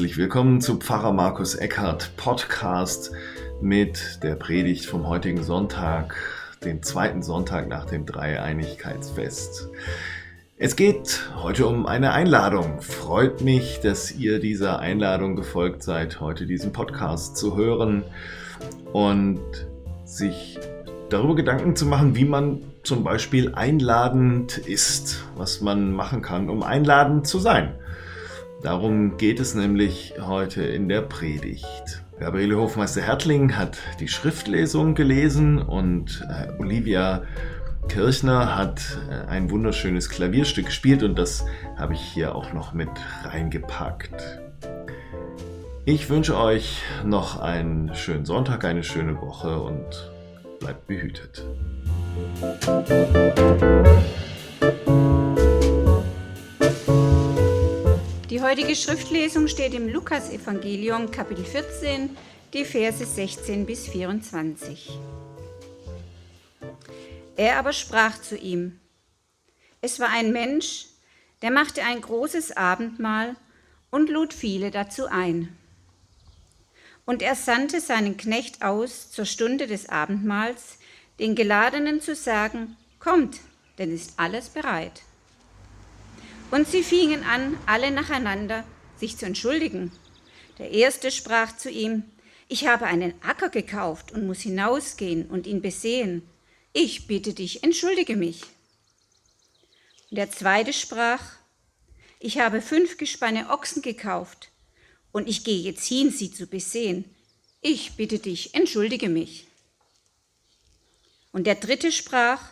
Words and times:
herzlich 0.00 0.16
willkommen 0.16 0.62
zu 0.62 0.78
Pfarrer 0.78 1.12
Markus 1.12 1.54
Eckhardt 1.54 2.16
Podcast 2.16 3.12
mit 3.60 4.20
der 4.22 4.34
Predigt 4.34 4.86
vom 4.86 5.06
heutigen 5.06 5.42
Sonntag, 5.42 6.16
den 6.64 6.82
zweiten 6.82 7.22
Sonntag 7.22 7.68
nach 7.68 7.84
dem 7.84 8.06
Dreieinigkeitsfest. 8.06 9.68
Es 10.56 10.74
geht 10.74 11.28
heute 11.36 11.66
um 11.66 11.84
eine 11.84 12.14
Einladung. 12.14 12.80
Freut 12.80 13.42
mich, 13.42 13.80
dass 13.80 14.10
ihr 14.10 14.40
dieser 14.40 14.78
Einladung 14.78 15.36
gefolgt 15.36 15.82
seid, 15.82 16.18
heute 16.18 16.46
diesen 16.46 16.72
Podcast 16.72 17.36
zu 17.36 17.58
hören 17.58 18.02
und 18.94 19.42
sich 20.06 20.58
darüber 21.10 21.34
Gedanken 21.34 21.76
zu 21.76 21.84
machen, 21.84 22.16
wie 22.16 22.24
man 22.24 22.62
zum 22.84 23.04
Beispiel 23.04 23.54
einladend 23.54 24.56
ist, 24.56 25.26
was 25.36 25.60
man 25.60 25.92
machen 25.92 26.22
kann, 26.22 26.48
um 26.48 26.62
einladend 26.62 27.26
zu 27.26 27.38
sein. 27.38 27.74
Darum 28.62 29.16
geht 29.16 29.40
es 29.40 29.54
nämlich 29.54 30.14
heute 30.20 30.62
in 30.62 30.88
der 30.88 31.00
Predigt. 31.00 32.02
Gabriele 32.18 32.58
Hofmeister-Hertling 32.58 33.56
hat 33.56 33.78
die 34.00 34.08
Schriftlesung 34.08 34.94
gelesen 34.94 35.62
und 35.62 36.26
äh, 36.28 36.52
Olivia 36.60 37.22
Kirchner 37.88 38.56
hat 38.58 38.98
äh, 39.10 39.30
ein 39.30 39.50
wunderschönes 39.50 40.10
Klavierstück 40.10 40.66
gespielt 40.66 41.02
und 41.02 41.18
das 41.18 41.46
habe 41.76 41.94
ich 41.94 42.00
hier 42.00 42.34
auch 42.34 42.52
noch 42.52 42.74
mit 42.74 42.90
reingepackt. 43.24 44.40
Ich 45.86 46.10
wünsche 46.10 46.36
euch 46.36 46.82
noch 47.02 47.40
einen 47.40 47.94
schönen 47.94 48.26
Sonntag, 48.26 48.66
eine 48.66 48.84
schöne 48.84 49.18
Woche 49.22 49.58
und 49.58 50.10
bleibt 50.60 50.86
behütet. 50.86 51.46
Die 58.40 58.46
heutige 58.46 58.74
Schriftlesung 58.74 59.48
steht 59.48 59.74
im 59.74 59.86
Lukasevangelium 59.86 61.10
Kapitel 61.10 61.44
14, 61.44 62.16
die 62.54 62.64
Verse 62.64 63.04
16 63.04 63.66
bis 63.66 63.86
24. 63.86 64.98
Er 67.36 67.58
aber 67.58 67.74
sprach 67.74 68.18
zu 68.18 68.38
ihm, 68.38 68.80
es 69.82 70.00
war 70.00 70.08
ein 70.08 70.32
Mensch, 70.32 70.86
der 71.42 71.50
machte 71.50 71.82
ein 71.82 72.00
großes 72.00 72.56
Abendmahl 72.56 73.36
und 73.90 74.08
lud 74.08 74.32
viele 74.32 74.70
dazu 74.70 75.04
ein. 75.04 75.54
Und 77.04 77.20
er 77.20 77.34
sandte 77.34 77.82
seinen 77.82 78.16
Knecht 78.16 78.62
aus 78.62 79.10
zur 79.10 79.26
Stunde 79.26 79.66
des 79.66 79.90
Abendmahls, 79.90 80.78
den 81.18 81.34
Geladenen 81.34 82.00
zu 82.00 82.14
sagen, 82.14 82.78
kommt, 83.00 83.36
denn 83.76 83.94
ist 83.94 84.14
alles 84.16 84.48
bereit. 84.48 85.02
Und 86.50 86.66
sie 86.66 86.82
fingen 86.82 87.22
an, 87.22 87.56
alle 87.66 87.90
nacheinander 87.90 88.64
sich 88.96 89.16
zu 89.16 89.26
entschuldigen. 89.26 89.92
Der 90.58 90.70
erste 90.72 91.10
sprach 91.10 91.56
zu 91.56 91.70
ihm, 91.70 92.02
ich 92.48 92.66
habe 92.66 92.86
einen 92.86 93.14
Acker 93.22 93.48
gekauft 93.48 94.10
und 94.10 94.26
muss 94.26 94.40
hinausgehen 94.40 95.26
und 95.26 95.46
ihn 95.46 95.62
besehen. 95.62 96.22
Ich 96.72 97.06
bitte 97.06 97.32
dich, 97.32 97.62
entschuldige 97.62 98.16
mich. 98.16 98.42
Und 100.10 100.16
der 100.16 100.30
zweite 100.30 100.72
sprach, 100.72 101.22
ich 102.18 102.38
habe 102.38 102.60
fünf 102.60 102.98
Gespanne 102.98 103.50
Ochsen 103.50 103.80
gekauft 103.80 104.50
und 105.12 105.28
ich 105.28 105.44
gehe 105.44 105.60
jetzt 105.60 105.86
hin, 105.86 106.10
sie 106.10 106.32
zu 106.32 106.46
besehen. 106.46 107.04
Ich 107.62 107.92
bitte 107.92 108.18
dich, 108.18 108.54
entschuldige 108.54 109.08
mich. 109.08 109.46
Und 111.32 111.46
der 111.46 111.54
dritte 111.54 111.92
sprach, 111.92 112.42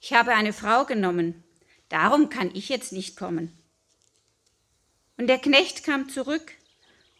ich 0.00 0.12
habe 0.12 0.34
eine 0.34 0.52
Frau 0.52 0.84
genommen 0.84 1.42
Darum 1.88 2.28
kann 2.28 2.50
ich 2.54 2.68
jetzt 2.68 2.92
nicht 2.92 3.16
kommen. 3.16 3.56
Und 5.16 5.28
der 5.28 5.38
Knecht 5.38 5.84
kam 5.84 6.08
zurück 6.08 6.52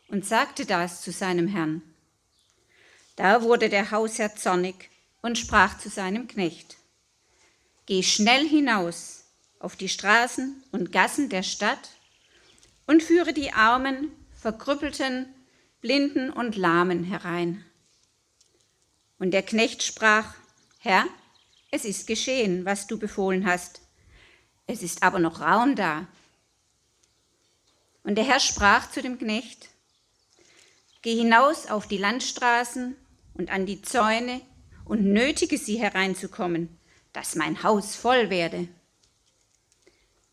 und 0.09 0.27
sagte 0.27 0.67
das 0.67 1.03
zu 1.03 1.13
seinem 1.13 1.49
Herrn. 1.49 1.83
Da 3.17 3.43
wurde 3.43 3.69
der 3.69 3.91
Hausherr 3.91 4.37
zornig 4.37 4.91
und 5.23 5.39
sprach 5.39 5.79
zu 5.79 5.89
seinem 5.89 6.29
Knecht, 6.29 6.77
Geh 7.87 8.03
schnell 8.03 8.47
hinaus 8.47 9.25
auf 9.61 9.77
die 9.77 9.89
Straßen 9.89 10.63
und 10.73 10.93
Gassen 10.93 11.29
der 11.29 11.45
Stadt 11.45 11.91
und 12.87 13.03
führe 13.03 13.33
die 13.33 13.53
Armen, 13.53 14.11
Verkrüppelten, 14.33 15.33
Blinden 15.81 16.31
und 16.31 16.57
Lahmen 16.57 17.05
herein. 17.05 17.65
Und 19.19 19.31
der 19.31 19.43
Knecht 19.43 19.83
sprach, 19.83 20.35
Herr, 20.81 21.07
es 21.71 21.85
ist 21.85 22.07
geschehen, 22.07 22.65
was 22.65 22.87
du 22.87 22.99
befohlen 22.99 23.47
hast 23.47 23.86
es 24.67 24.83
ist 24.83 25.03
aber 25.03 25.19
noch 25.19 25.41
Raum 25.41 25.77
da. 25.77 26.07
Und 28.03 28.17
der 28.17 28.25
Herr 28.25 28.41
sprach 28.41 28.91
zu 28.91 29.03
dem 29.03 29.19
Knecht, 29.19 29.69
Geh 31.03 31.15
hinaus 31.15 31.67
auf 31.67 31.87
die 31.87 31.99
Landstraßen 31.99 32.97
und 33.35 33.51
an 33.51 33.65
die 33.65 33.81
Zäune 33.83 34.41
und 34.85 35.05
nötige 35.05 35.57
sie 35.57 35.79
hereinzukommen, 35.79 36.77
dass 37.13 37.37
mein 37.37 37.63
Haus 37.63 37.95
voll 37.95 38.29
werde. 38.29 38.67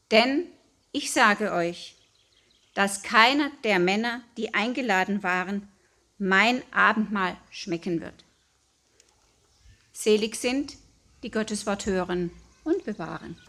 Denn 0.10 0.48
ich 0.92 1.12
sage 1.12 1.52
euch, 1.52 1.96
dass 2.74 3.04
keiner 3.04 3.52
der 3.64 3.78
Männer, 3.78 4.22
die 4.38 4.54
eingeladen 4.54 5.22
waren, 5.22 5.68
mein 6.18 6.64
Abendmahl 6.72 7.38
schmecken 7.52 8.02
wird. 8.02 8.26
Selig 9.92 10.36
sind, 10.36 10.78
die 11.22 11.30
Gottes 11.30 11.66
Wort 11.68 11.86
hören 11.86 12.32
und 12.64 12.84
bewahren. 12.84 13.40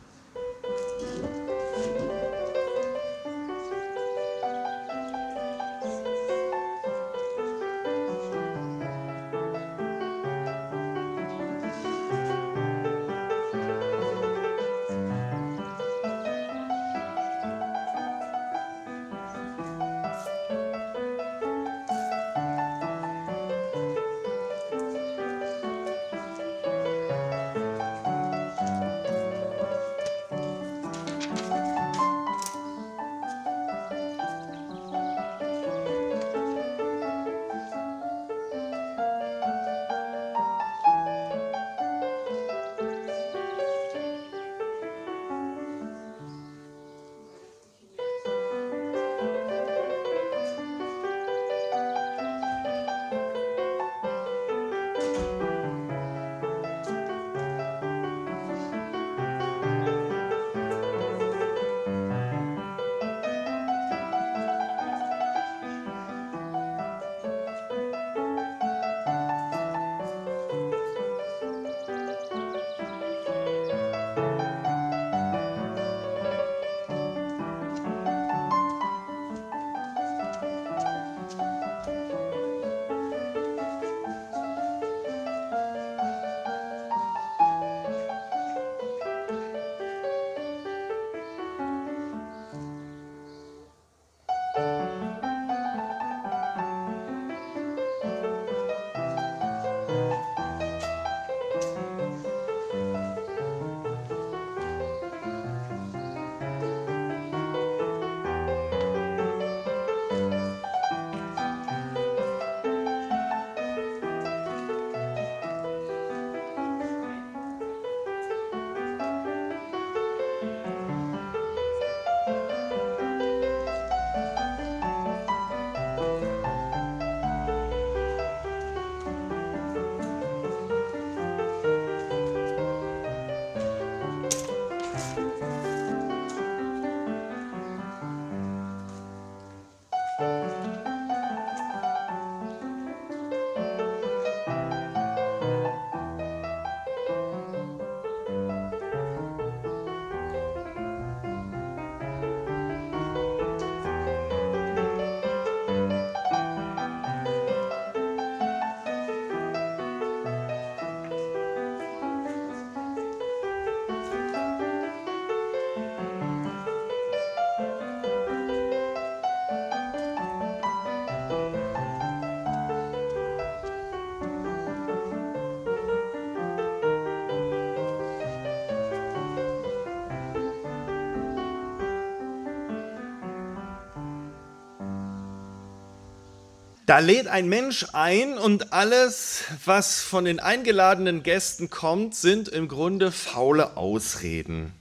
Da 186.87 186.99
lädt 186.99 187.29
ein 187.29 187.49
Mensch 187.49 187.87
ein 187.95 188.37
und 188.37 188.75
alles, 188.75 189.45
was 189.65 190.03
von 190.03 190.27
den 190.27 190.39
eingeladenen 190.39 191.23
Gästen 191.23 191.71
kommt, 191.71 192.15
sind 192.15 192.49
im 192.49 192.69
Grunde 192.69 193.11
faule 193.11 193.79
Ausreden. 193.79 194.75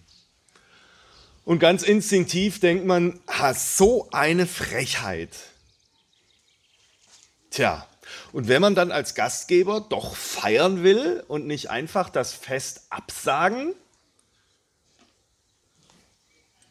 Und 1.45 1.59
ganz 1.59 1.81
instinktiv 1.83 2.59
denkt 2.59 2.85
man, 2.85 3.21
ha, 3.29 3.53
so 3.53 4.09
eine 4.11 4.47
Frechheit. 4.47 5.29
Tja, 7.51 7.87
und 8.33 8.49
wenn 8.49 8.61
man 8.61 8.75
dann 8.75 8.91
als 8.91 9.15
Gastgeber 9.15 9.79
doch 9.79 10.17
feiern 10.17 10.83
will 10.83 11.23
und 11.29 11.47
nicht 11.47 11.69
einfach 11.69 12.09
das 12.09 12.33
Fest 12.33 12.81
absagen, 12.89 13.73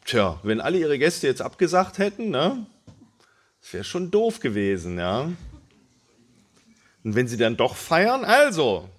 tja, 0.05 0.39
wenn 0.43 0.61
alle 0.61 0.77
ihre 0.77 0.99
Gäste 0.99 1.25
jetzt 1.25 1.41
abgesagt 1.41 1.97
hätten, 1.97 2.29
ne, 2.29 2.67
das 3.63 3.73
wäre 3.73 3.83
schon 3.85 4.11
doof 4.11 4.41
gewesen, 4.41 4.99
ja. 4.99 5.31
Und 7.03 7.15
wenn 7.15 7.27
sie 7.27 7.37
dann 7.37 7.55
doch 7.55 7.75
feiern, 7.75 8.25
also, 8.25 8.89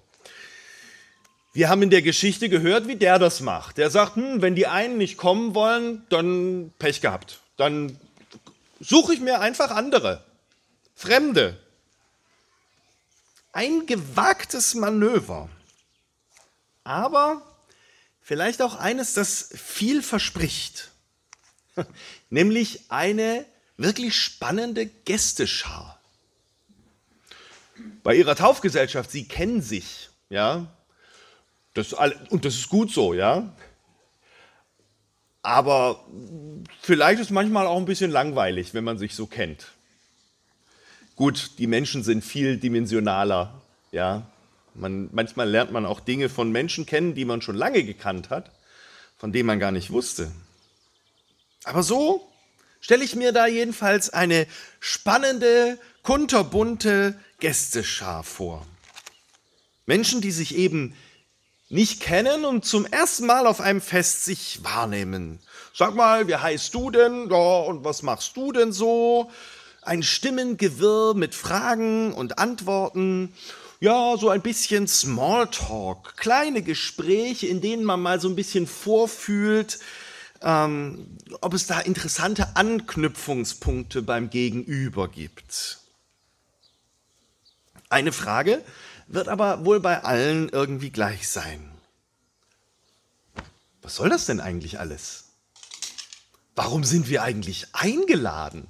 wir 1.53 1.69
haben 1.69 1.83
in 1.83 1.91
der 1.91 2.01
Geschichte 2.01 2.49
gehört, 2.49 2.87
wie 2.87 2.95
der 2.95 3.19
das 3.19 3.41
macht. 3.41 3.77
Der 3.77 3.91
sagt, 3.91 4.15
hm, 4.15 4.41
wenn 4.41 4.55
die 4.55 4.67
einen 4.67 4.97
nicht 4.97 5.17
kommen 5.17 5.53
wollen, 5.53 6.03
dann 6.09 6.73
Pech 6.79 6.99
gehabt. 6.99 7.39
Dann 7.57 7.97
suche 8.79 9.13
ich 9.13 9.21
mir 9.21 9.39
einfach 9.39 9.69
andere, 9.69 10.23
Fremde. 10.95 11.57
Ein 13.53 13.85
gewagtes 13.85 14.73
Manöver. 14.73 15.47
Aber 16.83 17.41
vielleicht 18.19 18.61
auch 18.63 18.75
eines, 18.75 19.13
das 19.13 19.49
viel 19.55 20.01
verspricht. 20.01 20.91
Nämlich 22.29 22.81
eine 22.89 23.45
wirklich 23.77 24.15
spannende 24.15 24.85
Gästeschar. 24.85 25.99
Bei 28.03 28.15
ihrer 28.15 28.35
Taufgesellschaft, 28.35 29.11
sie 29.11 29.27
kennen 29.27 29.61
sich, 29.61 30.09
ja. 30.29 30.67
Das, 31.73 31.93
und 32.29 32.45
das 32.45 32.55
ist 32.55 32.69
gut 32.69 32.91
so, 32.91 33.13
ja. 33.13 33.53
Aber 35.41 36.05
vielleicht 36.81 37.19
ist 37.19 37.31
manchmal 37.31 37.67
auch 37.67 37.77
ein 37.77 37.85
bisschen 37.85 38.11
langweilig, 38.11 38.73
wenn 38.73 38.83
man 38.83 38.97
sich 38.97 39.13
so 39.13 39.27
kennt. 39.27 39.67
Gut, 41.15 41.51
die 41.59 41.67
Menschen 41.67 42.03
sind 42.03 42.23
viel 42.23 42.57
dimensionaler. 42.57 43.61
Ja? 43.91 44.27
Man, 44.73 45.09
manchmal 45.11 45.49
lernt 45.49 45.71
man 45.71 45.85
auch 45.85 45.99
Dinge 45.99 46.29
von 46.29 46.51
Menschen 46.51 46.85
kennen, 46.85 47.13
die 47.13 47.25
man 47.25 47.41
schon 47.41 47.55
lange 47.55 47.83
gekannt 47.83 48.29
hat, 48.29 48.51
von 49.17 49.31
denen 49.31 49.47
man 49.47 49.59
gar 49.59 49.71
nicht 49.71 49.91
wusste. 49.91 50.31
Aber 51.63 51.83
so 51.83 52.27
stelle 52.85 53.03
ich 53.03 53.15
mir 53.15 53.31
da 53.31 53.47
jedenfalls 53.47 54.11
eine 54.11 54.45
spannende, 54.79 55.79
kunterbunte 56.03 57.19
Gästeschar 57.39 58.23
vor. 58.23 58.63
Menschen, 59.87 60.21
die 60.21 60.29
sich 60.29 60.55
eben 60.55 60.95
nicht 61.67 61.99
kennen 61.99 62.45
und 62.45 62.63
zum 62.63 62.85
ersten 62.85 63.25
Mal 63.25 63.47
auf 63.47 63.59
einem 63.59 63.81
Fest 63.81 64.23
sich 64.23 64.63
wahrnehmen. 64.63 65.39
Sag 65.73 65.95
mal, 65.95 66.27
wie 66.27 66.35
heißt 66.35 66.75
du 66.75 66.91
denn? 66.91 67.27
Ja, 67.31 67.61
und 67.61 67.83
was 67.83 68.03
machst 68.03 68.37
du 68.37 68.51
denn 68.51 68.71
so? 68.71 69.31
ein 69.81 70.03
Stimmengewirr 70.03 71.15
mit 71.15 71.33
Fragen 71.33 72.13
und 72.13 72.37
Antworten. 72.37 73.33
Ja, 73.79 74.15
so 74.17 74.29
ein 74.29 74.41
bisschen 74.41 74.87
Smalltalk, 74.87 76.17
kleine 76.17 76.61
Gespräche, 76.61 77.47
in 77.47 77.61
denen 77.61 77.83
man 77.83 77.99
mal 77.99 78.19
so 78.19 78.27
ein 78.27 78.35
bisschen 78.35 78.65
vorfühlt, 78.67 79.79
ähm, 80.41 81.17
ob 81.41 81.53
es 81.53 81.67
da 81.67 81.79
interessante 81.79 82.55
Anknüpfungspunkte 82.55 84.01
beim 84.01 84.29
Gegenüber 84.29 85.07
gibt. 85.07 85.79
Eine 87.89 88.11
Frage 88.11 88.63
wird 89.07 89.27
aber 89.27 89.65
wohl 89.65 89.79
bei 89.79 90.03
allen 90.03 90.49
irgendwie 90.49 90.89
gleich 90.89 91.29
sein. 91.29 91.71
Was 93.81 93.95
soll 93.95 94.09
das 94.09 94.25
denn 94.25 94.39
eigentlich 94.39 94.79
alles? 94.79 95.25
Warum 96.55 96.83
sind 96.83 97.09
wir 97.09 97.21
eigentlich 97.21 97.67
eingeladen? 97.73 98.67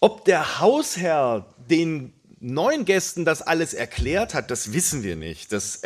Ob 0.00 0.24
der 0.24 0.60
Hausherr 0.60 1.54
den 1.68 2.12
neuen 2.40 2.84
Gästen 2.84 3.24
das 3.24 3.42
alles 3.42 3.74
erklärt 3.74 4.34
hat, 4.34 4.50
das 4.50 4.72
wissen 4.72 5.02
wir 5.02 5.14
nicht. 5.14 5.52
Das, 5.52 5.82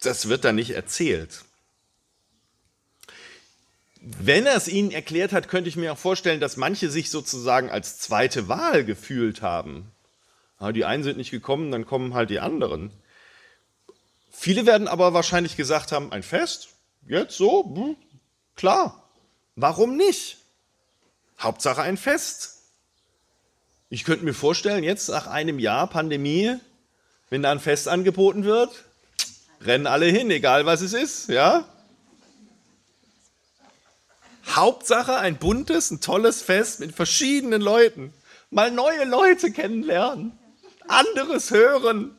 das 0.00 0.28
wird 0.28 0.44
da 0.44 0.52
nicht 0.52 0.70
erzählt. 0.70 1.44
Wenn 4.00 4.46
er 4.46 4.56
es 4.56 4.68
ihnen 4.68 4.92
erklärt 4.92 5.32
hat, 5.32 5.48
könnte 5.48 5.68
ich 5.68 5.76
mir 5.76 5.92
auch 5.92 5.98
vorstellen, 5.98 6.40
dass 6.40 6.56
manche 6.56 6.90
sich 6.90 7.10
sozusagen 7.10 7.70
als 7.70 7.98
zweite 7.98 8.46
Wahl 8.46 8.84
gefühlt 8.84 9.42
haben. 9.42 9.90
Die 10.74 10.84
einen 10.84 11.02
sind 11.02 11.18
nicht 11.18 11.32
gekommen, 11.32 11.72
dann 11.72 11.86
kommen 11.86 12.14
halt 12.14 12.30
die 12.30 12.40
anderen. 12.40 12.92
Viele 14.30 14.64
werden 14.64 14.86
aber 14.86 15.12
wahrscheinlich 15.12 15.56
gesagt 15.56 15.92
haben, 15.92 16.12
ein 16.12 16.22
Fest, 16.22 16.68
jetzt 17.06 17.36
so, 17.36 17.64
hm, 17.64 17.96
klar, 18.54 19.02
warum 19.56 19.96
nicht? 19.96 20.38
Hauptsache 21.38 21.82
ein 21.82 21.96
Fest. 21.96 22.62
Ich 23.90 24.04
könnte 24.04 24.24
mir 24.24 24.34
vorstellen, 24.34 24.84
jetzt 24.84 25.08
nach 25.08 25.26
einem 25.26 25.58
Jahr 25.58 25.88
Pandemie, 25.88 26.56
wenn 27.28 27.42
da 27.42 27.50
ein 27.50 27.60
Fest 27.60 27.88
angeboten 27.88 28.44
wird, 28.44 28.85
rennen 29.60 29.86
alle 29.86 30.06
hin, 30.06 30.30
egal 30.30 30.66
was 30.66 30.80
es 30.80 30.92
ist, 30.92 31.28
ja? 31.28 31.68
Hauptsache 34.48 35.16
ein 35.16 35.38
buntes, 35.38 35.90
ein 35.90 36.00
tolles 36.00 36.42
Fest 36.42 36.80
mit 36.80 36.94
verschiedenen 36.94 37.60
Leuten. 37.60 38.14
Mal 38.50 38.70
neue 38.70 39.04
Leute 39.04 39.50
kennenlernen, 39.52 40.38
anderes 40.86 41.50
hören. 41.50 42.16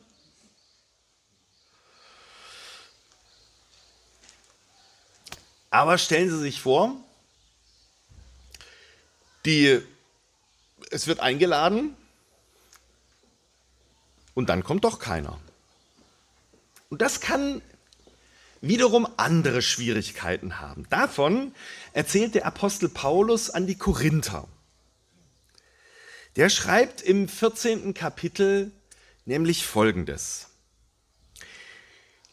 Aber 5.70 5.98
stellen 5.98 6.30
Sie 6.30 6.38
sich 6.38 6.60
vor, 6.60 6.96
die 9.44 9.82
es 10.90 11.06
wird 11.06 11.20
eingeladen 11.20 11.96
und 14.34 14.48
dann 14.48 14.64
kommt 14.64 14.84
doch 14.84 14.98
keiner. 14.98 15.38
Und 16.88 17.02
das 17.02 17.20
kann 17.20 17.62
wiederum 18.60 19.06
andere 19.16 19.62
Schwierigkeiten 19.62 20.60
haben. 20.60 20.86
Davon 20.90 21.52
erzählt 21.92 22.34
der 22.34 22.46
Apostel 22.46 22.88
Paulus 22.88 23.50
an 23.50 23.66
die 23.66 23.76
Korinther. 23.76 24.48
Der 26.36 26.48
schreibt 26.48 27.02
im 27.02 27.28
14. 27.28 27.94
Kapitel 27.94 28.72
nämlich 29.24 29.66
Folgendes. 29.66 30.46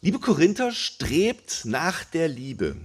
Liebe 0.02 0.20
Korinther, 0.20 0.72
strebt 0.72 1.66
nach 1.66 2.04
der 2.04 2.28
Liebe. 2.28 2.76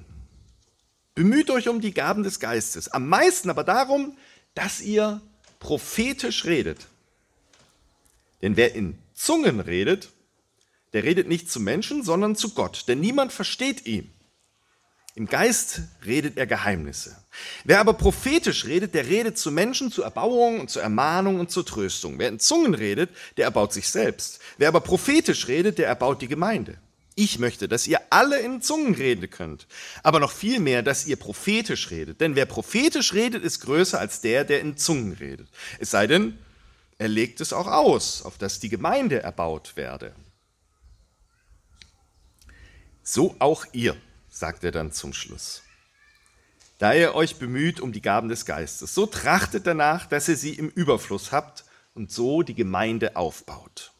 Bemüht 1.15 1.51
euch 1.51 1.69
um 1.69 1.81
die 1.81 1.93
Gaben 1.93 2.23
des 2.23 2.41
Geistes. 2.41 2.89
Am 2.89 3.09
meisten 3.09 3.51
aber 3.51 3.65
darum, 3.65 4.17
dass 4.55 4.81
ihr 4.81 5.21
prophetisch 5.59 6.47
redet. 6.47 6.87
Denn 8.41 8.57
wer 8.57 8.75
in 8.75 8.99
Zungen 9.13 9.61
redet, 9.61 10.09
der 10.93 11.05
redet 11.05 11.29
nicht 11.29 11.51
zu 11.51 11.61
Menschen, 11.61 12.03
sondern 12.03 12.37
zu 12.37 12.55
Gott, 12.55 12.85
denn 12.89 13.01
niemand 13.01 13.33
versteht 13.33 13.87
ihn. 13.87 14.13
Im 15.17 15.27
Geist 15.27 15.83
redet 16.07 16.37
er 16.37 16.47
Geheimnisse. 16.47 17.17
Wer 17.65 17.81
aber 17.81 17.95
prophetisch 17.95 18.65
redet, 18.67 18.95
der 18.95 19.07
redet 19.07 19.37
zu 19.37 19.51
Menschen, 19.51 19.91
zur 19.91 20.05
Erbauung 20.05 20.61
und 20.61 20.71
zur 20.71 20.83
Ermahnung 20.83 21.41
und 21.41 21.51
zur 21.51 21.67
Tröstung. 21.67 22.19
Wer 22.19 22.29
in 22.29 22.39
Zungen 22.39 22.75
redet, 22.75 23.11
der 23.37 23.47
erbaut 23.47 23.73
sich 23.73 23.89
selbst. 23.89 24.39
Wer 24.57 24.69
aber 24.69 24.81
prophetisch 24.81 25.49
redet, 25.49 25.79
der 25.79 25.89
erbaut 25.89 26.23
die 26.23 26.29
Gemeinde. 26.29 26.79
Ich 27.17 27.41
möchte, 27.41 27.69
dass 27.69 27.89
ihr 27.89 28.01
alle 28.11 28.39
in 28.39 28.63
Zungen 28.63 28.95
reden 28.95 29.29
könnt, 29.29 29.67
aber 30.05 30.21
noch 30.21 30.33
viel 30.33 30.61
mehr, 30.61 30.83
dass 30.83 31.07
ihr 31.07 31.17
prophetisch 31.17 31.91
redet. 31.91 32.21
Denn 32.21 32.37
wer 32.37 32.47
prophetisch 32.47 33.13
redet, 33.13 33.43
ist 33.43 33.61
größer 33.61 33.99
als 33.99 34.21
der, 34.21 34.45
der 34.45 34.61
in 34.61 34.77
Zungen 34.77 35.13
redet. 35.15 35.49
Es 35.81 35.91
sei 35.91 36.07
denn, 36.07 36.39
er 36.99 37.09
legt 37.09 37.41
es 37.41 37.53
auch 37.53 37.67
aus, 37.67 38.23
auf 38.23 38.39
dass 38.39 38.61
die 38.61 38.69
Gemeinde 38.69 39.23
erbaut 39.23 39.73
werde. 39.75 40.15
So 43.13 43.35
auch 43.41 43.67
ihr, 43.73 43.97
sagt 44.29 44.63
er 44.63 44.71
dann 44.71 44.93
zum 44.93 45.13
Schluss. 45.13 45.63
Da 46.79 46.95
ihr 46.95 47.17
euch 47.17 47.41
bemüht 47.41 47.81
um 47.81 47.91
die 47.91 48.03
Gaben 48.03 48.29
des 48.29 48.47
Geistes, 48.47 48.95
so 48.95 49.05
trachtet 49.05 49.67
danach, 49.67 50.07
dass 50.07 50.29
ihr 50.29 50.37
sie 50.37 50.53
im 50.53 50.69
Überfluss 50.69 51.33
habt 51.33 51.65
und 51.95 52.13
so 52.13 52.43
die 52.43 52.55
Gemeinde 52.55 53.17
aufbaut. 53.17 53.93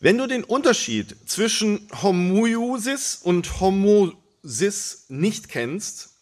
Wenn 0.00 0.18
du 0.18 0.26
den 0.26 0.42
Unterschied 0.42 1.16
zwischen 1.24 1.88
Homoiosis 2.02 3.14
und 3.14 3.60
Homosis 3.60 5.04
nicht 5.06 5.48
kennst, 5.48 6.16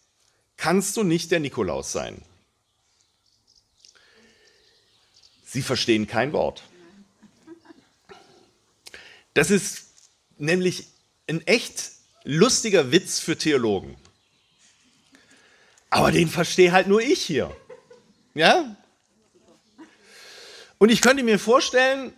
kannst 0.57 0.95
du 0.95 1.01
nicht 1.01 1.31
der 1.31 1.39
Nikolaus 1.39 1.91
sein. 1.91 2.21
Sie 5.43 5.63
verstehen 5.63 6.05
kein 6.05 6.33
Wort. 6.33 6.61
Das 9.33 9.49
ist 9.49 9.85
nämlich 10.37 10.87
ein 11.27 11.45
echt 11.47 11.91
lustiger 12.23 12.91
Witz 12.91 13.19
für 13.19 13.37
Theologen. 13.37 13.95
Aber 15.89 16.11
den 16.11 16.27
verstehe 16.27 16.71
halt 16.71 16.87
nur 16.87 17.01
ich 17.01 17.21
hier. 17.21 17.55
Ja? 18.33 18.75
Und 20.77 20.89
ich 20.89 21.01
könnte 21.01 21.23
mir 21.23 21.39
vorstellen, 21.39 22.13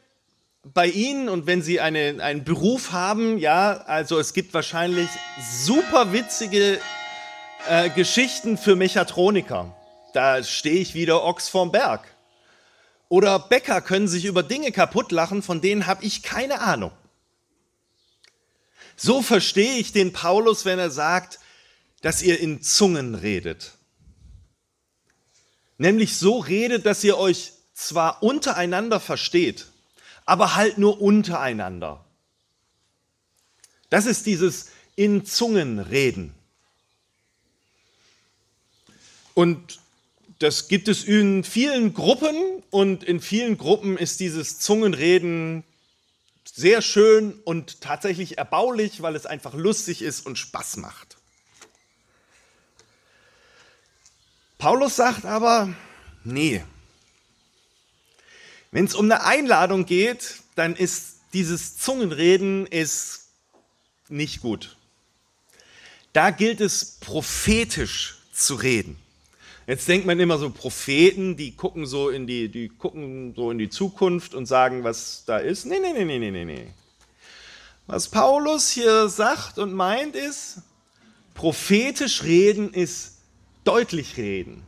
bei 0.74 0.88
Ihnen 0.88 1.30
und 1.30 1.46
wenn 1.46 1.62
Sie 1.62 1.80
eine, 1.80 2.24
einen 2.24 2.44
Beruf 2.44 2.92
haben, 2.92 3.38
ja, 3.38 3.84
also 3.86 4.18
es 4.18 4.34
gibt 4.34 4.54
wahrscheinlich 4.54 5.10
super 5.64 6.12
witzige 6.12 6.80
äh, 7.68 7.90
Geschichten 7.90 8.58
für 8.58 8.76
Mechatroniker. 8.76 9.76
Da 10.14 10.44
stehe 10.44 10.80
ich 10.80 10.96
wieder 10.96 11.24
Ochs 11.24 11.50
vorm 11.50 11.72
Berg. 11.72 12.08
Oder 13.10 13.38
Bäcker 13.38 13.82
können 13.82 14.08
sich 14.08 14.26
über 14.26 14.42
Dinge 14.42 14.72
kaputt 14.72 15.12
lachen, 15.12 15.44
von 15.44 15.62
denen 15.62 15.86
habe 15.86 16.04
ich 16.04 16.24
keine 16.24 16.62
Ahnung. 16.62 16.92
So 18.96 19.22
verstehe 19.22 19.78
ich 19.78 19.92
den 19.92 20.14
Paulus, 20.14 20.66
wenn 20.66 20.80
er 20.80 20.92
sagt, 20.92 21.40
dass 22.02 22.22
ihr 22.22 22.40
in 22.40 22.62
Zungen 22.62 23.16
redet. 23.16 23.74
Nämlich 25.78 26.18
so 26.18 26.40
redet, 26.40 26.86
dass 26.86 27.04
ihr 27.04 27.18
euch 27.18 27.52
zwar 27.74 28.24
untereinander 28.24 29.00
versteht, 29.00 29.68
aber 30.26 30.56
halt 30.56 30.78
nur 30.78 31.02
untereinander. 31.02 32.06
Das 33.90 34.06
ist 34.06 34.26
dieses 34.26 34.68
in 34.96 35.26
Zungen 35.26 35.80
reden. 35.80 36.34
Und 39.34 39.80
das 40.40 40.68
gibt 40.68 40.88
es 40.88 41.04
in 41.04 41.44
vielen 41.44 41.94
Gruppen 41.94 42.36
und 42.72 43.04
in 43.04 43.20
vielen 43.20 43.58
Gruppen 43.58 43.98
ist 43.98 44.20
dieses 44.20 44.60
Zungenreden 44.60 45.64
sehr 46.48 46.82
schön 46.82 47.40
und 47.44 47.82
tatsächlich 47.82 48.38
erbaulich, 48.38 49.02
weil 49.02 49.16
es 49.16 49.26
einfach 49.26 49.54
lustig 49.54 50.02
ist 50.02 50.26
und 50.26 50.38
Spaß 50.38 50.78
macht. 50.78 51.18
Paulus 54.58 54.96
sagt 54.96 55.26
aber, 55.26 55.74
nee, 56.24 56.64
wenn 58.72 58.86
es 58.86 58.96
um 58.96 59.06
eine 59.06 59.24
Einladung 59.24 59.86
geht, 59.86 60.42
dann 60.56 60.76
ist 60.76 61.20
dieses 61.34 61.78
Zungenreden 61.78 62.66
ist 62.66 63.30
nicht 64.10 64.42
gut. 64.42 64.78
Da 66.14 66.30
gilt 66.32 66.62
es 66.62 66.98
prophetisch 67.00 68.18
zu 68.32 68.56
reden. 68.56 68.98
Jetzt 69.68 69.88
denkt 69.88 70.06
man 70.06 70.20
immer 70.20 70.38
so 70.38 70.52
Propheten, 70.52 71.38
die 71.38 71.56
gucken 71.56 71.88
so 71.88 72.10
in 72.10 72.28
die, 72.28 72.50
die 72.50 72.70
gucken 72.70 73.34
so 73.36 73.50
in 73.50 73.58
die 73.58 73.70
Zukunft 73.70 74.36
und 74.36 74.46
sagen, 74.46 74.84
was 74.84 75.24
da 75.26 75.38
ist. 75.38 75.66
Nee, 75.66 75.80
nee, 75.80 75.92
nee, 75.92 76.20
nee, 76.20 76.32
nee, 76.32 76.46
nee. 76.46 76.68
Was 77.88 78.08
Paulus 78.08 78.70
hier 78.70 79.10
sagt 79.10 79.58
und 79.58 79.74
meint 79.74 80.16
ist, 80.16 80.58
prophetisch 81.34 82.24
reden 82.24 82.74
ist 82.74 83.18
deutlich 83.64 84.18
reden, 84.18 84.64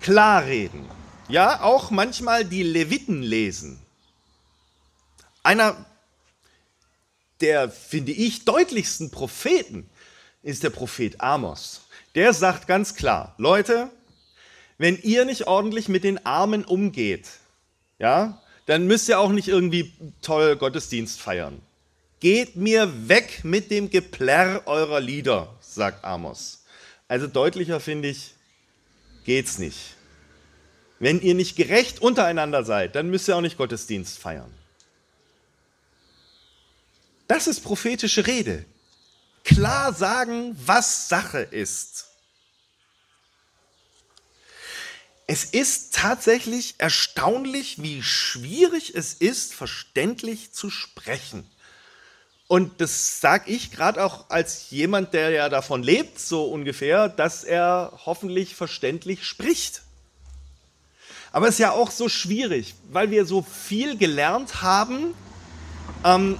klar 0.00 0.44
reden. 0.44 0.88
Ja, 1.28 1.62
auch 1.62 1.90
manchmal 1.90 2.44
die 2.44 2.62
Leviten 2.62 3.22
lesen. 3.22 3.80
Einer 5.42 5.84
der, 7.40 7.68
finde 7.68 8.12
ich, 8.12 8.44
deutlichsten 8.44 9.10
Propheten 9.10 9.90
ist 10.42 10.62
der 10.62 10.70
Prophet 10.70 11.20
Amos 11.20 11.82
der 12.18 12.32
sagt 12.32 12.66
ganz 12.66 12.96
klar, 12.96 13.36
Leute, 13.38 13.92
wenn 14.76 14.98
ihr 15.02 15.24
nicht 15.24 15.46
ordentlich 15.46 15.88
mit 15.88 16.02
den 16.02 16.26
Armen 16.26 16.64
umgeht, 16.64 17.28
ja, 18.00 18.42
dann 18.66 18.88
müsst 18.88 19.08
ihr 19.08 19.20
auch 19.20 19.30
nicht 19.30 19.46
irgendwie 19.46 19.92
toll 20.20 20.56
Gottesdienst 20.56 21.20
feiern. 21.20 21.62
Geht 22.18 22.56
mir 22.56 23.08
weg 23.08 23.44
mit 23.44 23.70
dem 23.70 23.88
Geplärr 23.88 24.62
eurer 24.66 24.98
Lieder, 24.98 25.54
sagt 25.60 26.04
Amos. 26.04 26.64
Also 27.06 27.28
deutlicher 27.28 27.78
finde 27.78 28.08
ich, 28.08 28.34
geht's 29.22 29.58
nicht. 29.58 29.94
Wenn 30.98 31.20
ihr 31.20 31.36
nicht 31.36 31.54
gerecht 31.54 32.02
untereinander 32.02 32.64
seid, 32.64 32.96
dann 32.96 33.10
müsst 33.10 33.28
ihr 33.28 33.36
auch 33.36 33.42
nicht 33.42 33.58
Gottesdienst 33.58 34.18
feiern. 34.18 34.52
Das 37.28 37.46
ist 37.46 37.60
prophetische 37.60 38.26
Rede. 38.26 38.64
Klar 39.44 39.92
sagen, 39.92 40.56
was 40.66 41.08
Sache 41.08 41.38
ist. 41.38 42.07
Es 45.30 45.44
ist 45.44 45.94
tatsächlich 45.94 46.76
erstaunlich, 46.78 47.82
wie 47.82 48.02
schwierig 48.02 48.94
es 48.94 49.12
ist, 49.12 49.52
verständlich 49.54 50.52
zu 50.52 50.70
sprechen. 50.70 51.46
Und 52.46 52.80
das 52.80 53.20
sage 53.20 53.50
ich 53.50 53.70
gerade 53.70 54.02
auch 54.02 54.30
als 54.30 54.70
jemand, 54.70 55.12
der 55.12 55.28
ja 55.28 55.50
davon 55.50 55.82
lebt, 55.82 56.18
so 56.18 56.44
ungefähr, 56.44 57.10
dass 57.10 57.44
er 57.44 57.92
hoffentlich 58.06 58.54
verständlich 58.54 59.24
spricht. 59.24 59.82
Aber 61.30 61.46
es 61.46 61.56
ist 61.56 61.60
ja 61.60 61.72
auch 61.72 61.90
so 61.90 62.08
schwierig, 62.08 62.74
weil 62.90 63.10
wir 63.10 63.26
so 63.26 63.42
viel 63.42 63.98
gelernt 63.98 64.62
haben, 64.62 65.12
ähm, 66.04 66.38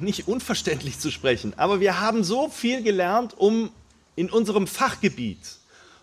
nicht 0.00 0.26
unverständlich 0.26 0.98
zu 0.98 1.12
sprechen, 1.12 1.54
aber 1.56 1.78
wir 1.78 2.00
haben 2.00 2.24
so 2.24 2.48
viel 2.48 2.82
gelernt, 2.82 3.38
um 3.38 3.70
in 4.16 4.30
unserem 4.30 4.66
Fachgebiet 4.66 5.38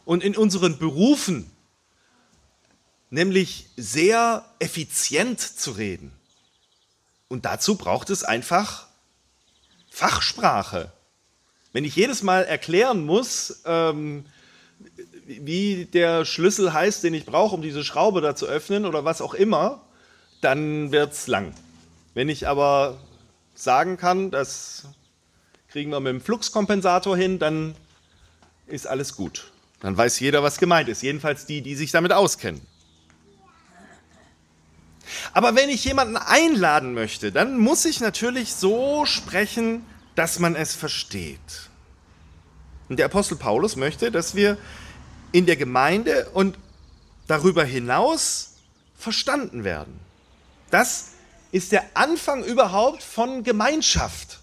und 0.05 0.23
in 0.23 0.35
unseren 0.35 0.77
Berufen, 0.77 1.49
nämlich 3.09 3.67
sehr 3.77 4.45
effizient 4.59 5.39
zu 5.39 5.71
reden. 5.71 6.11
Und 7.27 7.45
dazu 7.45 7.75
braucht 7.75 8.09
es 8.09 8.23
einfach 8.23 8.87
Fachsprache. 9.89 10.91
Wenn 11.71 11.85
ich 11.85 11.95
jedes 11.95 12.23
Mal 12.23 12.43
erklären 12.43 13.05
muss, 13.05 13.61
ähm, 13.65 14.25
wie 15.25 15.85
der 15.85 16.25
Schlüssel 16.25 16.73
heißt, 16.73 17.03
den 17.03 17.13
ich 17.13 17.25
brauche, 17.25 17.55
um 17.55 17.61
diese 17.61 17.83
Schraube 17.83 18.21
da 18.21 18.35
zu 18.35 18.45
öffnen 18.45 18.85
oder 18.85 19.05
was 19.05 19.21
auch 19.21 19.33
immer, 19.33 19.81
dann 20.41 20.91
wird 20.91 21.13
es 21.13 21.27
lang. 21.27 21.53
Wenn 22.13 22.29
ich 22.29 22.47
aber 22.47 22.99
sagen 23.55 23.97
kann, 23.97 24.29
das 24.29 24.85
kriegen 25.69 25.91
wir 25.91 25.99
mit 25.99 26.11
dem 26.11 26.21
Fluxkompensator 26.21 27.15
hin, 27.15 27.39
dann 27.39 27.75
ist 28.67 28.85
alles 28.85 29.15
gut. 29.15 29.52
Dann 29.83 29.97
weiß 29.97 30.21
jeder, 30.21 30.41
was 30.41 30.59
gemeint 30.59 30.87
ist. 30.87 31.03
Jedenfalls 31.03 31.45
die, 31.45 31.61
die 31.61 31.75
sich 31.75 31.91
damit 31.91 32.13
auskennen. 32.13 32.61
Aber 35.33 35.55
wenn 35.55 35.69
ich 35.69 35.83
jemanden 35.83 36.15
einladen 36.15 36.93
möchte, 36.93 37.33
dann 37.33 37.57
muss 37.57 37.83
ich 37.83 37.99
natürlich 37.99 38.55
so 38.55 39.05
sprechen, 39.05 39.85
dass 40.15 40.39
man 40.39 40.55
es 40.55 40.73
versteht. 40.73 41.69
Und 42.87 42.97
der 42.97 43.07
Apostel 43.07 43.35
Paulus 43.35 43.75
möchte, 43.75 44.09
dass 44.09 44.35
wir 44.35 44.57
in 45.33 45.45
der 45.45 45.57
Gemeinde 45.57 46.29
und 46.33 46.57
darüber 47.27 47.65
hinaus 47.65 48.53
verstanden 48.97 49.65
werden. 49.65 49.99
Das 50.71 51.11
ist 51.51 51.73
der 51.73 51.83
Anfang 51.93 52.45
überhaupt 52.45 53.03
von 53.03 53.43
Gemeinschaft. 53.43 54.39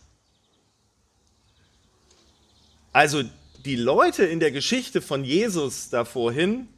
Also 2.93 3.23
die 3.65 3.77
Leute 3.77 4.25
in 4.25 4.41
der 4.41 4.53
Geschichte 4.53 5.03
von 5.03 5.25
Jesus 5.25 5.91
da 5.91 6.05
vorhin, 6.05 6.69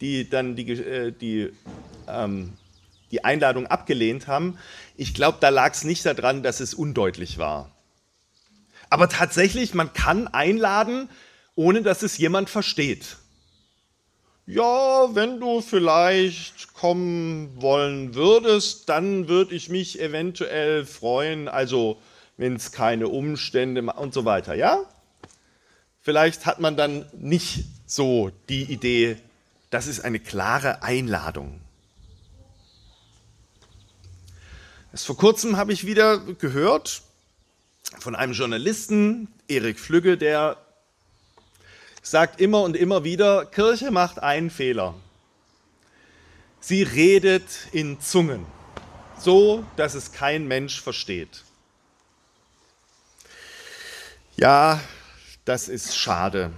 die 0.00 0.28
dann 0.28 0.56
die, 0.56 0.72
äh, 0.72 1.12
die, 1.12 1.52
ähm, 2.08 2.52
die 3.10 3.24
Einladung 3.24 3.66
abgelehnt 3.66 4.26
haben, 4.26 4.58
ich 4.96 5.14
glaube, 5.14 5.38
da 5.40 5.50
lag 5.50 5.72
es 5.72 5.84
nicht 5.84 6.04
daran, 6.04 6.42
dass 6.42 6.60
es 6.60 6.74
undeutlich 6.74 7.38
war. 7.38 7.70
Aber 8.90 9.08
tatsächlich, 9.08 9.74
man 9.74 9.92
kann 9.92 10.28
einladen, 10.28 11.08
ohne 11.54 11.82
dass 11.82 12.02
es 12.02 12.18
jemand 12.18 12.50
versteht. 12.50 13.16
Ja, 14.46 15.14
wenn 15.14 15.38
du 15.38 15.60
vielleicht 15.60 16.74
kommen 16.74 17.62
wollen 17.62 18.14
würdest, 18.14 18.88
dann 18.88 19.28
würde 19.28 19.54
ich 19.54 19.68
mich 19.68 20.00
eventuell 20.00 20.84
freuen, 20.84 21.48
also 21.48 21.98
wenn 22.36 22.56
es 22.56 22.72
keine 22.72 23.08
Umstände 23.08 23.82
und 23.82 24.12
so 24.12 24.24
weiter, 24.24 24.54
ja? 24.54 24.84
Vielleicht 26.02 26.46
hat 26.46 26.58
man 26.58 26.76
dann 26.76 27.06
nicht 27.12 27.64
so 27.86 28.32
die 28.48 28.64
Idee, 28.64 29.18
das 29.70 29.86
ist 29.86 30.00
eine 30.00 30.18
klare 30.18 30.82
Einladung. 30.82 31.60
Erst 34.90 35.06
vor 35.06 35.16
kurzem 35.16 35.56
habe 35.56 35.72
ich 35.72 35.86
wieder 35.86 36.18
gehört 36.18 37.02
von 38.00 38.16
einem 38.16 38.32
Journalisten, 38.32 39.28
Erik 39.46 39.78
Flügge, 39.78 40.18
der 40.18 40.56
sagt 42.02 42.40
immer 42.40 42.62
und 42.62 42.76
immer 42.76 43.04
wieder, 43.04 43.46
Kirche 43.46 43.92
macht 43.92 44.18
einen 44.18 44.50
Fehler. 44.50 44.94
Sie 46.58 46.82
redet 46.82 47.44
in 47.70 48.00
Zungen, 48.00 48.44
so 49.18 49.64
dass 49.76 49.94
es 49.94 50.10
kein 50.10 50.48
Mensch 50.48 50.80
versteht. 50.80 51.44
Ja, 54.36 54.80
das 55.44 55.68
ist 55.68 55.96
schade. 55.96 56.52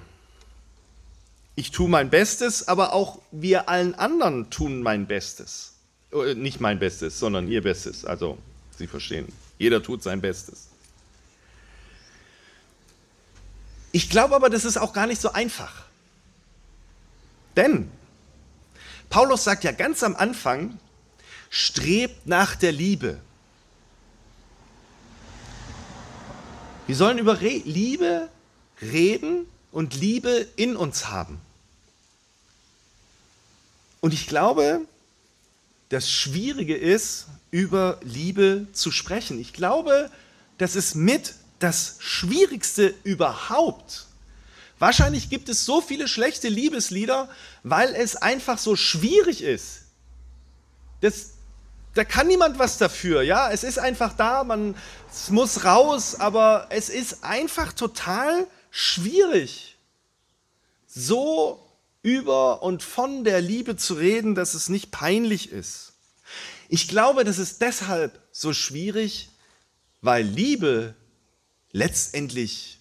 Ich 1.56 1.70
tue 1.70 1.88
mein 1.88 2.10
Bestes, 2.10 2.66
aber 2.68 2.92
auch 2.92 3.20
wir 3.30 3.68
allen 3.68 3.94
anderen 3.94 4.50
tun 4.50 4.82
mein 4.82 5.06
Bestes. 5.06 5.74
Äh, 6.12 6.34
nicht 6.34 6.60
mein 6.60 6.78
Bestes, 6.78 7.18
sondern 7.18 7.48
ihr 7.48 7.62
Bestes. 7.62 8.04
Also, 8.04 8.38
Sie 8.76 8.86
verstehen. 8.86 9.32
Jeder 9.58 9.82
tut 9.82 10.02
sein 10.02 10.20
Bestes. 10.20 10.68
Ich 13.92 14.10
glaube 14.10 14.34
aber, 14.34 14.50
das 14.50 14.64
ist 14.64 14.76
auch 14.76 14.92
gar 14.92 15.06
nicht 15.06 15.20
so 15.20 15.32
einfach. 15.32 15.84
Denn 17.56 17.88
Paulus 19.08 19.44
sagt 19.44 19.62
ja 19.62 19.70
ganz 19.70 20.02
am 20.02 20.16
Anfang, 20.16 20.80
strebt 21.50 22.26
nach 22.26 22.56
der 22.56 22.72
Liebe. 22.72 23.20
Wir 26.88 26.96
sollen 26.96 27.18
über 27.18 27.36
Liebe 27.36 28.28
reden 28.80 29.46
und 29.72 29.94
Liebe 29.94 30.46
in 30.56 30.76
uns 30.76 31.08
haben. 31.08 31.40
Und 34.00 34.12
ich 34.12 34.26
glaube, 34.26 34.82
das 35.88 36.10
Schwierige 36.10 36.76
ist, 36.76 37.26
über 37.50 37.98
Liebe 38.02 38.66
zu 38.72 38.90
sprechen. 38.90 39.38
Ich 39.40 39.52
glaube, 39.52 40.10
das 40.58 40.76
ist 40.76 40.94
mit 40.94 41.34
das 41.58 41.96
Schwierigste 42.00 42.94
überhaupt. 43.04 44.06
Wahrscheinlich 44.78 45.30
gibt 45.30 45.48
es 45.48 45.64
so 45.64 45.80
viele 45.80 46.08
schlechte 46.08 46.48
Liebeslieder, 46.48 47.28
weil 47.62 47.94
es 47.94 48.16
einfach 48.16 48.58
so 48.58 48.76
schwierig 48.76 49.42
ist. 49.42 49.82
Das, 51.00 51.30
da 51.94 52.04
kann 52.04 52.26
niemand 52.26 52.58
was 52.58 52.76
dafür, 52.76 53.22
ja. 53.22 53.50
Es 53.50 53.62
ist 53.62 53.78
einfach 53.78 54.14
da, 54.14 54.42
man, 54.42 54.74
es 55.10 55.30
muss 55.30 55.64
raus, 55.64 56.16
aber 56.16 56.66
es 56.70 56.88
ist 56.88 57.22
einfach 57.22 57.72
total 57.72 58.46
schwierig, 58.76 59.78
so 60.88 61.64
über 62.02 62.64
und 62.64 62.82
von 62.82 63.22
der 63.22 63.40
Liebe 63.40 63.76
zu 63.76 63.94
reden, 63.94 64.34
dass 64.34 64.54
es 64.54 64.68
nicht 64.68 64.90
peinlich 64.90 65.52
ist. 65.52 65.92
Ich 66.68 66.88
glaube, 66.88 67.22
das 67.22 67.38
ist 67.38 67.62
deshalb 67.62 68.20
so 68.32 68.52
schwierig, 68.52 69.30
weil 70.00 70.24
Liebe 70.24 70.96
letztendlich 71.70 72.80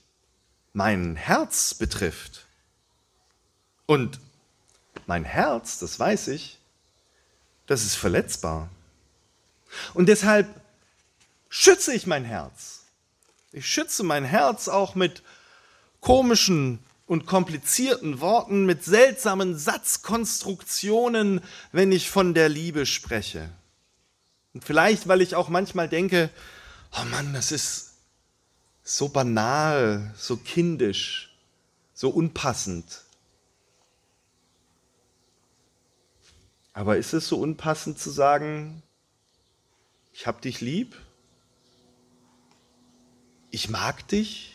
mein 0.74 1.16
Herz 1.16 1.76
betrifft. 1.76 2.48
Und 3.86 4.20
mein 5.06 5.24
Herz, 5.24 5.78
das 5.78 6.00
weiß 6.00 6.30
ich, 6.30 6.58
das 7.68 7.86
ist 7.86 7.96
verletzbar. 7.96 8.68
Und 9.94 10.08
deshalb 10.08 10.48
schütze 11.50 11.94
ich 11.94 12.08
mein 12.08 12.26
Herz. 12.26 12.86
Ich 13.52 13.68
schütze 13.68 14.02
mein 14.02 14.26
Herz 14.26 14.68
auch 14.68 14.96
mit 14.96 15.22
komischen 16.04 16.80
und 17.06 17.26
komplizierten 17.26 18.20
Worten, 18.20 18.66
mit 18.66 18.84
seltsamen 18.84 19.58
Satzkonstruktionen, 19.58 21.42
wenn 21.72 21.92
ich 21.92 22.10
von 22.10 22.34
der 22.34 22.50
Liebe 22.50 22.86
spreche. 22.86 23.50
Und 24.54 24.64
vielleicht, 24.64 25.08
weil 25.08 25.22
ich 25.22 25.36
auch 25.36 25.50
manchmal 25.50 25.88
denke, 25.88 26.30
oh 26.92 27.06
Mann, 27.06 27.34
das 27.34 27.52
ist 27.52 27.94
so 28.84 29.08
banal, 29.08 30.14
so 30.18 30.36
kindisch, 30.38 31.34
so 31.94 32.10
unpassend. 32.10 33.04
Aber 36.74 36.98
ist 36.98 37.14
es 37.14 37.28
so 37.28 37.38
unpassend 37.38 37.98
zu 37.98 38.10
sagen, 38.10 38.84
ich 40.12 40.28
hab 40.28 40.42
dich 40.42 40.60
lieb? 40.60 40.98
Ich 43.52 43.70
mag 43.70 44.06
dich? 44.10 44.53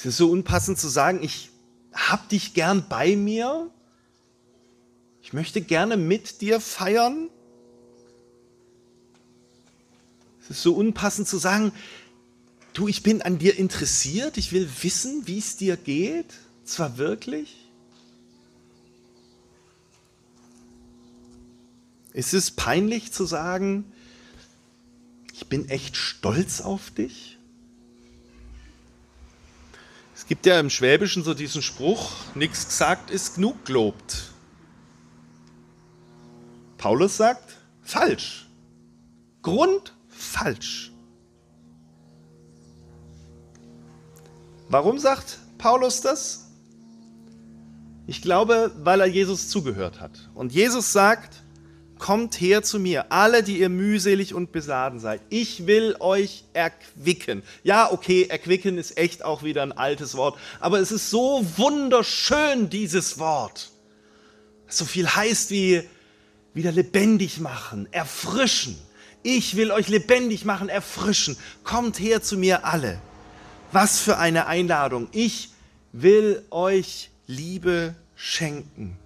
Ist 0.00 0.06
es 0.06 0.16
so 0.16 0.30
unpassend 0.30 0.78
zu 0.78 0.88
sagen, 0.88 1.22
ich 1.22 1.50
hab 1.92 2.26
dich 2.30 2.54
gern 2.54 2.86
bei 2.88 3.16
mir? 3.16 3.70
Ich 5.20 5.34
möchte 5.34 5.60
gerne 5.60 5.98
mit 5.98 6.40
dir 6.40 6.58
feiern? 6.58 7.28
Es 10.40 10.48
ist 10.48 10.62
so 10.62 10.72
unpassend 10.72 11.28
zu 11.28 11.36
sagen, 11.36 11.72
du, 12.72 12.88
ich 12.88 13.02
bin 13.02 13.20
an 13.20 13.36
dir 13.36 13.58
interessiert, 13.58 14.38
ich 14.38 14.52
will 14.52 14.70
wissen, 14.80 15.26
wie 15.26 15.36
es 15.36 15.58
dir 15.58 15.76
geht, 15.76 16.32
zwar 16.64 16.96
wirklich. 16.96 17.68
Ist 22.14 22.32
es 22.32 22.50
peinlich 22.50 23.12
zu 23.12 23.26
sagen, 23.26 23.84
ich 25.34 25.46
bin 25.48 25.68
echt 25.68 25.94
stolz 25.94 26.62
auf 26.62 26.90
dich? 26.90 27.36
Gibt 30.30 30.46
ja 30.46 30.60
im 30.60 30.70
Schwäbischen 30.70 31.24
so 31.24 31.34
diesen 31.34 31.60
Spruch, 31.60 32.12
nichts 32.36 32.68
gesagt 32.68 33.10
ist 33.10 33.34
genug 33.34 33.64
gelobt. 33.64 34.30
Paulus 36.78 37.16
sagt, 37.16 37.56
falsch. 37.82 38.48
Grund 39.42 39.92
falsch. 40.08 40.92
Warum 44.68 45.00
sagt 45.00 45.40
Paulus 45.58 46.00
das? 46.00 46.46
Ich 48.06 48.22
glaube, 48.22 48.70
weil 48.84 49.00
er 49.00 49.08
Jesus 49.08 49.48
zugehört 49.48 49.98
hat. 49.98 50.30
Und 50.36 50.52
Jesus 50.52 50.92
sagt, 50.92 51.39
kommt 52.00 52.40
her 52.40 52.62
zu 52.62 52.80
mir, 52.80 53.12
alle, 53.12 53.44
die 53.44 53.60
ihr 53.60 53.68
mühselig 53.68 54.34
und 54.34 54.50
besaden 54.50 54.98
seid. 54.98 55.20
Ich 55.28 55.66
will 55.66 55.94
euch 56.00 56.44
erquicken. 56.52 57.44
Ja, 57.62 57.92
okay, 57.92 58.26
erquicken 58.28 58.78
ist 58.78 58.98
echt 58.98 59.24
auch 59.24 59.44
wieder 59.44 59.62
ein 59.62 59.72
altes 59.72 60.16
Wort, 60.16 60.36
aber 60.58 60.80
es 60.80 60.90
ist 60.90 61.10
so 61.10 61.46
wunderschön, 61.56 62.68
dieses 62.70 63.18
Wort. 63.18 63.70
So 64.66 64.84
viel 64.84 65.08
heißt 65.08 65.50
wie 65.50 65.82
wieder 66.54 66.72
lebendig 66.72 67.38
machen, 67.38 67.86
erfrischen. 67.92 68.76
Ich 69.22 69.54
will 69.54 69.70
euch 69.70 69.88
lebendig 69.88 70.44
machen, 70.44 70.68
erfrischen. 70.68 71.36
Kommt 71.62 72.00
her 72.00 72.22
zu 72.22 72.38
mir 72.38 72.64
alle. 72.64 72.98
Was 73.72 74.00
für 74.00 74.16
eine 74.16 74.46
Einladung. 74.46 75.08
Ich 75.12 75.50
will 75.92 76.44
euch 76.50 77.10
Liebe 77.26 77.94
schenken. 78.16 78.96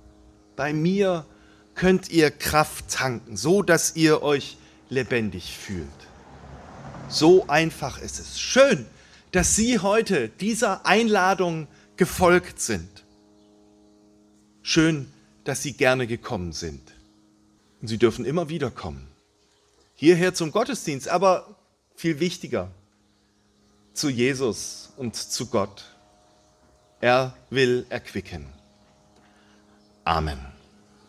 Bei 0.57 0.73
mir 0.73 1.27
könnt 1.75 2.11
ihr 2.11 2.31
Kraft 2.31 2.89
tanken, 2.89 3.37
so 3.37 3.63
dass 3.63 3.97
ihr 3.97 4.23
euch 4.23 4.57
lebendig 4.89 5.57
fühlt. 5.57 5.89
So 7.09 7.47
einfach 7.49 7.99
ist 7.99 8.19
es. 8.19 8.41
Schön, 8.41 8.87
dass 9.33 9.57
Sie 9.57 9.79
heute 9.79 10.29
dieser 10.29 10.87
Einladung 10.87 11.67
gefolgt 11.97 12.61
sind. 12.61 13.05
Schön, 14.63 15.13
dass 15.45 15.63
Sie 15.63 15.73
gerne 15.73 16.07
gekommen 16.07 16.53
sind. 16.53 16.81
Und 17.83 17.89
Sie 17.89 17.99
dürfen 17.99 18.25
immer 18.25 18.49
wieder 18.49 18.71
kommen 18.71 19.15
hierher 19.95 20.35
zum 20.35 20.53
Gottesdienst, 20.53 21.09
aber 21.09 21.57
viel 21.97 22.21
wichtiger, 22.21 22.71
zu 23.93 24.11
Jesus 24.11 24.93
und 24.97 25.17
zu 25.17 25.47
Gott. 25.47 25.85
Er 27.01 27.37
will 27.51 27.87
erquicken. 27.89 28.47
Amen. 30.05 30.54